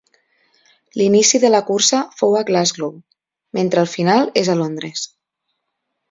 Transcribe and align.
L'inici 0.99 1.41
de 1.43 1.51
la 1.55 1.59
cursa 1.67 1.99
fou 2.21 2.37
a 2.39 2.41
Glasgow, 2.47 2.95
mentre 3.59 3.83
el 3.87 3.91
final 3.91 4.31
és 4.43 4.49
a 4.55 4.57
Londres. 4.63 5.05